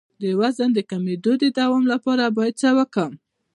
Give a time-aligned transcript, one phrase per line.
[0.21, 3.13] د وزن د کمیدو د دوام لپاره باید څه وکړم؟